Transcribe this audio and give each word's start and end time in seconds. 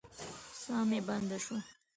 ساه 0.61 0.83
مې 0.89 0.99
بنده 1.07 1.37
شوه. 1.43 1.59